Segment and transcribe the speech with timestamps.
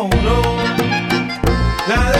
[0.00, 2.17] Oh no.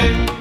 [0.00, 0.39] Yeah.